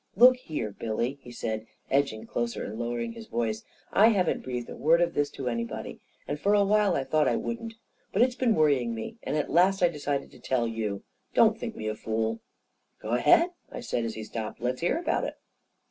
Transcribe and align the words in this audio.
"Look 0.15 0.37
here, 0.37 0.71
Billy," 0.71 1.19
he 1.21 1.31
said, 1.31 1.67
edging 1.91 2.25
closer 2.25 2.63
and 2.63 2.79
lowering 2.79 3.11
his 3.11 3.27
voice," 3.27 3.61
I 4.03 4.07
haven't 4.07 4.41
breathed 4.41 4.67
a 4.67 4.75
word 4.75 4.99
of 4.99 5.09
A 5.09 5.13
KING 5.13 5.25
IN 5.25 5.27
BABYLON 5.29 5.67
121 5.67 5.75
this 5.77 5.93
to 5.93 5.95
anybody, 5.95 5.99
and 6.27 6.39
for 6.39 6.55
a 6.55 6.65
while 6.65 6.95
I 6.95 7.03
thought 7.03 7.27
I 7.27 7.35
wouldn't, 7.35 7.75
but 8.11 8.23
it's 8.23 8.33
been 8.33 8.55
worrying 8.55 8.95
me, 8.95 9.17
and 9.21 9.37
at 9.37 9.51
last 9.51 9.83
I 9.83 9.89
decided 9.89 10.31
to 10.31 10.39
tell 10.39 10.67
you. 10.67 11.03
Don't 11.35 11.59
think 11.59 11.75
me 11.75 11.87
a 11.87 11.93
fool."" 11.93 12.39
Go 13.03 13.09
ahead," 13.11 13.51
I 13.71 13.81
said, 13.81 14.03
as 14.03 14.15
he 14.15 14.23
stopped." 14.23 14.59
Let's 14.59 14.81
hear 14.81 14.97
about 14.97 15.23
it." 15.25 15.35